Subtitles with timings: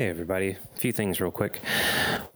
[0.00, 0.52] Hey, everybody.
[0.52, 1.60] A few things real quick.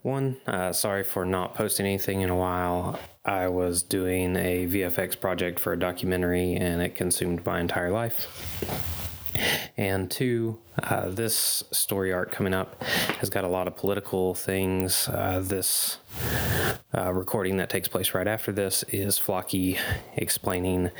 [0.03, 3.01] One, uh, sorry for not posting anything in a while.
[3.25, 8.29] I was doing a VFX project for a documentary and it consumed my entire life.
[9.79, 12.85] And two, uh, this story arc coming up
[13.21, 15.09] has got a lot of political things.
[15.09, 15.97] Uh, this
[16.97, 19.79] uh, recording that takes place right after this is Flocky
[20.17, 20.91] explaining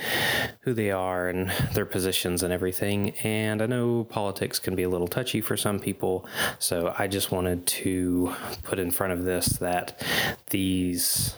[0.61, 3.11] who they are and their positions and everything.
[3.23, 6.25] And I know politics can be a little touchy for some people,
[6.59, 10.03] so I just wanted to put in front of this that
[10.49, 11.35] these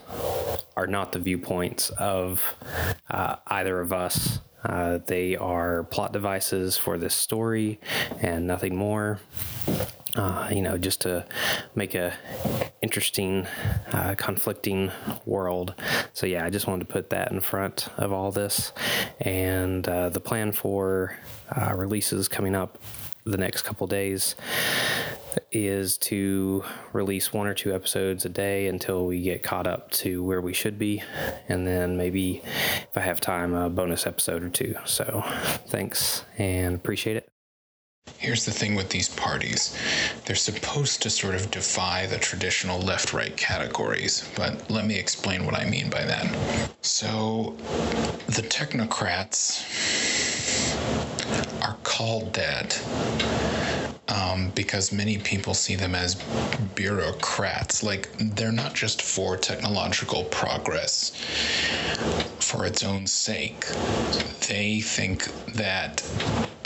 [0.75, 2.55] are not the viewpoints of
[3.09, 4.39] uh, either of us.
[4.63, 7.79] Uh, they are plot devices for this story
[8.21, 9.19] and nothing more.
[10.15, 11.23] Uh, you know, just to
[11.75, 12.13] make a
[12.87, 13.45] interesting,
[13.91, 14.91] uh, conflicting
[15.25, 15.75] world.
[16.13, 18.71] So yeah, I just wanted to put that in front of all this,
[19.19, 21.17] and uh, the plan for
[21.53, 22.77] uh, releases coming up
[23.25, 24.35] the next couple days
[25.51, 30.23] is to release one or two episodes a day until we get caught up to
[30.23, 31.03] where we should be.
[31.49, 32.41] And then maybe
[32.89, 34.75] if I have time, a bonus episode or two.
[34.85, 35.25] So
[35.67, 37.36] thanks and appreciate it.
[38.17, 39.77] Here's the thing with these parties
[40.25, 45.45] they're supposed to sort of defy the traditional left right categories, but let me explain
[45.45, 46.25] what I mean by that.
[46.81, 47.55] So,
[48.27, 49.63] the technocrats
[51.61, 52.81] are called that
[54.09, 56.15] um, because many people see them as
[56.75, 57.83] bureaucrats.
[57.83, 61.11] Like, they're not just for technological progress
[62.39, 63.65] for its own sake.
[64.47, 66.03] They think that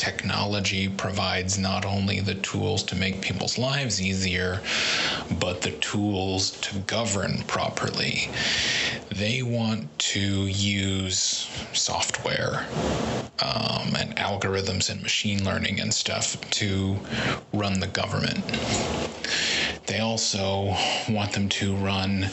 [0.01, 4.59] technology provides not only the tools to make people's lives easier,
[5.39, 8.31] but the tools to govern properly.
[9.11, 12.66] They want to use software
[13.44, 16.97] um, and algorithms and machine learning and stuff to
[17.53, 18.57] run the government.
[19.91, 20.74] They also
[21.09, 22.29] want them to run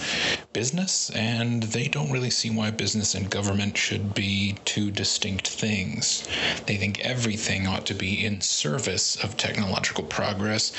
[0.53, 6.29] business, and they don't really see why business and government should be two distinct things.
[6.67, 10.73] They think everything ought to be in service of technological progress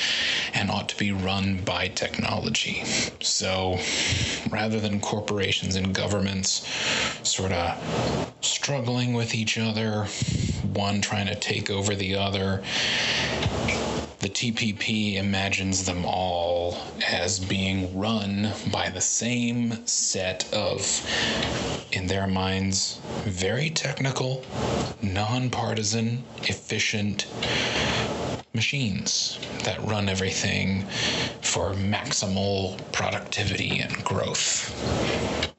[0.54, 2.82] and ought to be run by technology.
[3.20, 3.78] So
[4.48, 6.66] rather than corporations and governments
[7.28, 10.04] sort of struggling with each other,
[10.72, 12.62] one trying to take over the other,
[14.20, 16.76] the TPP imagines them all
[17.10, 20.84] as being run by the same set of,
[21.90, 24.44] in their minds, very technical,
[25.00, 27.26] nonpartisan, efficient
[28.52, 30.82] machines that run everything
[31.40, 34.76] for maximal productivity and growth.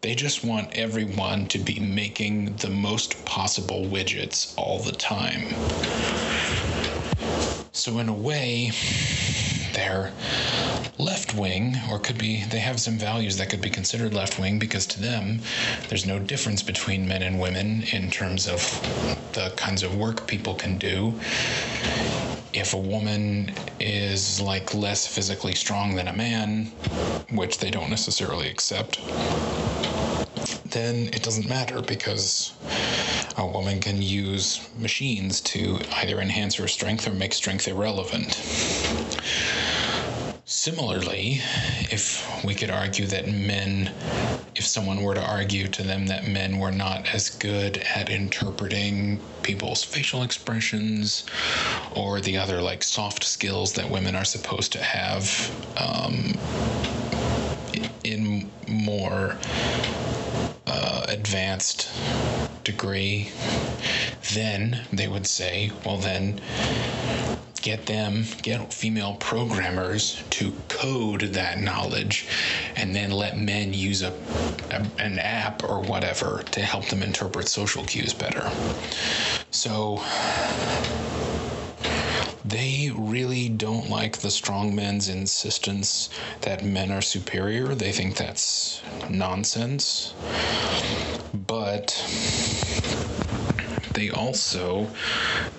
[0.02, 5.48] They just want everyone to be making the most possible widgets all the time.
[7.74, 8.72] So, in a way,
[9.74, 10.12] they're
[11.00, 14.60] left wing, or could be, they have some values that could be considered left wing
[14.60, 15.40] because to them,
[15.90, 18.62] there's no difference between men and women in terms of
[19.34, 21.14] the kinds of work people can do.
[22.54, 26.72] If a woman is like less physically strong than a man,
[27.32, 29.00] which they don't necessarily accept,
[30.66, 32.52] then it doesn't matter because
[33.38, 38.34] a woman can use machines to either enhance her strength or make strength irrelevant.
[40.46, 41.40] Similarly,
[41.90, 43.92] if we could argue that men,
[44.56, 49.20] if someone were to argue to them that men were not as good at interpreting
[49.44, 51.26] people's facial expressions
[51.96, 55.26] or the other like soft skills that women are supposed to have
[55.78, 56.34] um,
[58.04, 59.38] in more
[60.68, 61.90] uh, advanced
[62.64, 63.30] degree,
[64.34, 66.40] then they would say, well, then
[67.62, 72.28] get them, get female programmers to code that knowledge,
[72.76, 74.14] and then let men use a,
[74.72, 78.52] a, an app or whatever to help them interpret social cues better.
[79.52, 80.02] So
[82.44, 86.10] they really don't like the strong men's insistence
[86.42, 87.76] that men are superior.
[87.76, 90.14] They think that's nonsense.
[91.48, 91.88] But
[93.94, 94.90] they also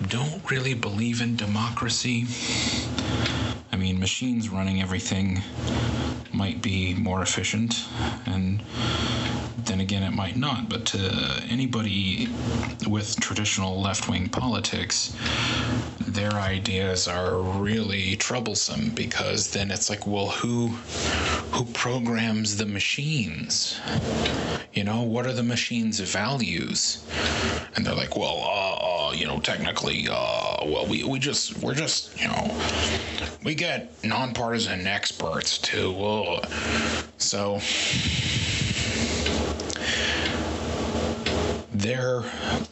[0.07, 2.25] don't really believe in democracy.
[3.71, 5.41] I mean, machines running everything
[6.33, 7.85] might be more efficient,
[8.25, 8.63] and
[9.73, 10.69] then again, it might not.
[10.69, 12.27] But to anybody
[12.85, 15.17] with traditional left wing politics,
[15.99, 20.67] their ideas are really troublesome because then it's like, well, who
[21.53, 23.79] who programs the machines?
[24.73, 27.03] You know, what are the machines' values?
[27.75, 31.73] And they're like, well, uh, uh you know, technically, uh, well, we, we just we're
[31.73, 32.55] just you know
[33.43, 35.91] we get nonpartisan experts too.
[35.91, 36.41] Whoa.
[37.17, 37.59] So
[41.83, 42.23] their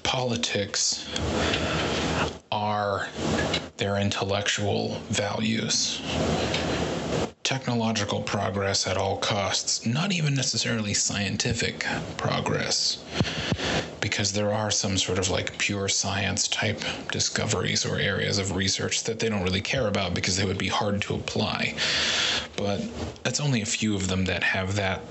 [0.04, 1.06] politics
[2.50, 3.08] are
[3.76, 6.02] their intellectual values
[7.52, 12.98] technological progress at all costs, not even necessarily scientific progress,
[14.00, 16.82] because there are some sort of like pure science type
[17.12, 20.70] discoveries or areas of research that they don't really care about because they would be
[20.70, 21.76] hard to apply.
[22.56, 22.80] But
[23.24, 25.02] that's only a few of them that have that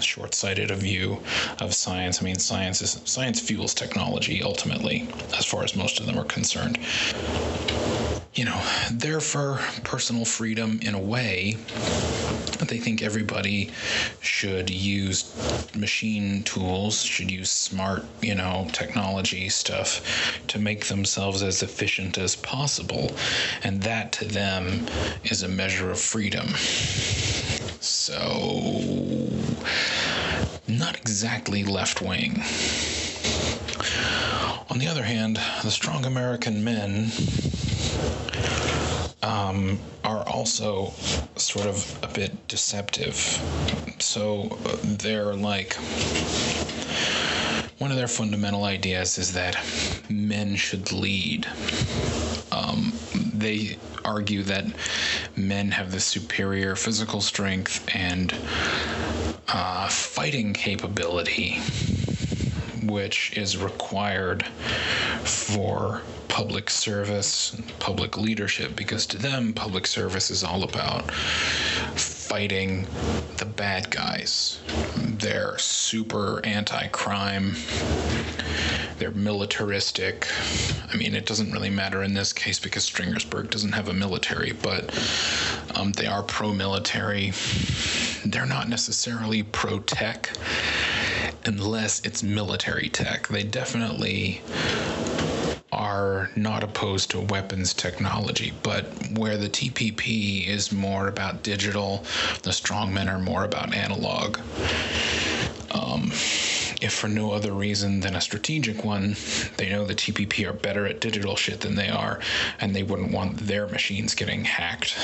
[0.00, 1.22] short-sighted a view
[1.60, 2.22] of science.
[2.22, 6.24] I mean, science is science fuels technology ultimately, as far as most of them are
[6.24, 6.78] concerned
[8.34, 8.62] you know,
[8.92, 11.56] they're for personal freedom in a way.
[12.60, 13.70] They think everybody
[14.20, 15.34] should use
[15.74, 22.36] machine tools, should use smart, you know, technology stuff to make themselves as efficient as
[22.36, 23.10] possible.
[23.64, 24.86] And that to them
[25.24, 26.48] is a measure of freedom.
[27.80, 28.20] So,
[30.68, 32.42] not exactly left wing.
[34.70, 37.10] On the other hand, the strong American men
[39.22, 40.92] um, are also
[41.36, 43.16] sort of a bit deceptive.
[43.98, 45.74] So uh, they're like,
[47.78, 49.56] one of their fundamental ideas is that
[50.08, 51.46] men should lead.
[52.52, 52.92] Um,
[53.34, 54.64] they argue that
[55.36, 58.34] men have the superior physical strength and
[59.48, 61.60] uh, fighting capability
[62.90, 64.44] which is required
[65.24, 71.10] for public service, public leadership, because to them, public service is all about
[72.30, 72.86] fighting
[73.38, 74.60] the bad guys.
[74.96, 77.56] They're super anti crime,
[78.98, 80.28] they're militaristic.
[80.92, 84.52] I mean, it doesn't really matter in this case because Stringersburg doesn't have a military,
[84.52, 84.96] but
[85.74, 87.32] um, they are pro military.
[88.24, 90.30] They're not necessarily pro tech
[91.44, 93.28] unless it's military tech.
[93.28, 94.40] They definitely
[95.72, 98.84] are not opposed to weapons technology, but
[99.16, 102.04] where the TPP is more about digital,
[102.42, 104.38] the strongmen are more about analog.
[105.72, 106.10] Um,
[106.80, 109.16] if for no other reason than a strategic one,
[109.56, 112.20] they know the TPP are better at digital shit than they are,
[112.60, 114.96] and they wouldn't want their machines getting hacked.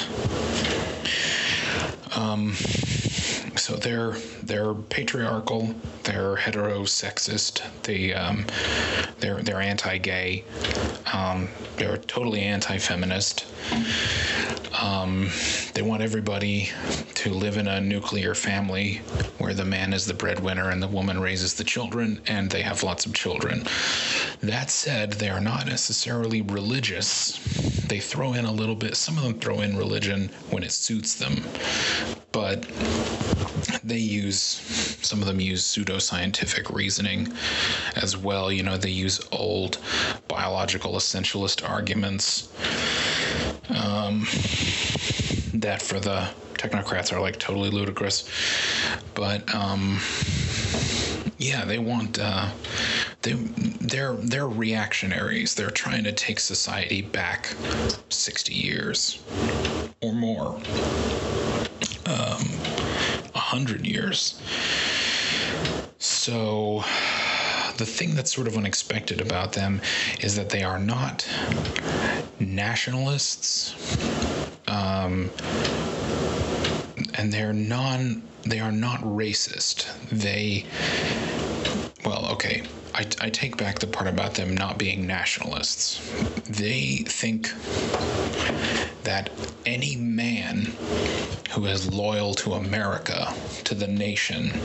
[2.17, 2.55] Um,
[3.67, 4.13] so they're
[4.45, 5.75] they're patriarchal,
[6.05, 8.47] they're heterosexist, they um,
[9.19, 10.45] they're they're anti-gay,
[11.13, 13.45] um, they're totally anti-feminist.
[14.81, 15.31] Um,
[15.75, 16.69] they want everybody
[17.15, 19.01] to live in a nuclear family
[19.39, 22.85] where the man is the breadwinner and the woman raises the children, and they have
[22.85, 23.65] lots of children.
[24.45, 27.39] That said, they are not necessarily religious.
[27.89, 31.15] They throw in a little bit, some of them throw in religion when it suits
[31.17, 31.43] them,
[32.37, 32.61] but
[33.83, 34.39] they use
[35.01, 37.33] some of them use pseudoscientific reasoning
[37.95, 38.53] as well.
[38.53, 39.79] You know, they use old
[40.29, 42.53] biological essentialist arguments
[43.71, 44.27] um,
[45.55, 46.29] that for the
[46.59, 48.29] technocrats are like totally ludicrous.
[49.15, 49.99] But um,
[51.39, 52.51] yeah, they want uh,
[53.23, 55.55] they they're they're reactionaries.
[55.55, 57.57] They're trying to take society back
[58.11, 59.25] 60 years
[60.03, 60.61] or more.
[62.07, 62.61] Um,
[63.33, 64.41] 100 years.
[65.99, 66.85] So
[67.77, 69.81] the thing that's sort of unexpected about them
[70.21, 71.27] is that they are not
[72.39, 73.75] nationalists
[74.67, 75.31] um,
[77.15, 80.65] and they're non they are not racist they
[82.05, 82.63] well okay
[82.95, 86.01] I, I take back the part about them not being nationalists
[86.49, 87.51] they think
[89.03, 89.31] that
[89.65, 90.79] any man
[91.57, 93.33] who is loyal to America,
[93.65, 94.61] to the nation,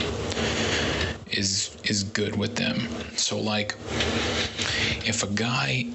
[1.30, 2.76] is is good with them.
[3.16, 3.74] So like
[5.06, 5.86] if a guy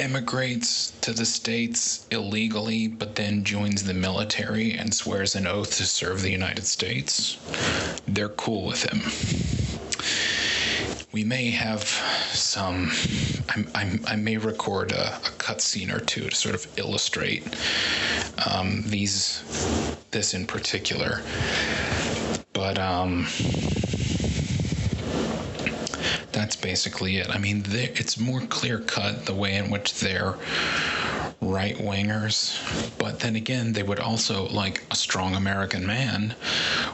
[0.00, 5.86] emigrates to the states illegally but then joins the military and swears an oath to
[5.86, 7.38] serve the United States,
[8.08, 9.00] they're cool with him
[11.16, 12.90] we may have some.
[13.48, 17.42] I'm, I'm, i may record a, a cutscene or two to sort of illustrate
[18.46, 19.42] um, these,
[20.10, 21.22] this in particular.
[22.52, 23.28] But um,
[26.32, 27.34] that's basically it.
[27.34, 30.34] I mean, it's more clear cut the way in which they're
[31.40, 32.58] right wingers,
[32.98, 36.34] but then again, they would also, like a strong American man,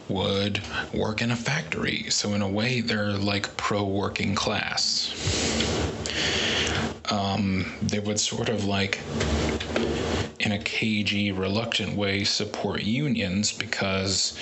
[0.08, 0.60] would
[0.92, 2.10] work in a factory.
[2.10, 5.14] So, in a way, they're like pro working class.
[7.10, 9.00] Um, they would sort of like
[10.40, 14.36] in a cagey, reluctant way, support unions because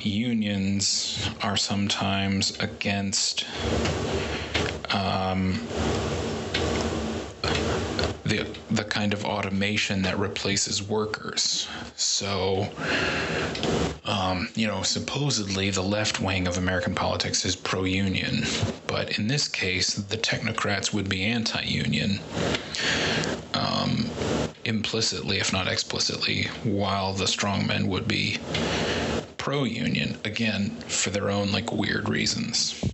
[0.00, 3.44] unions are sometimes against
[4.94, 5.68] um,
[8.26, 11.68] the the kind of automation that replaces workers.
[11.96, 12.68] So,
[14.04, 18.44] um, you know, supposedly the left wing of American politics is pro-union,
[18.86, 22.20] but in this case, the technocrats would be anti-union.
[23.54, 24.10] Um,
[24.64, 28.38] implicitly, if not explicitly, while the strongmen would be
[29.38, 32.92] pro union, again, for their own like weird reasons.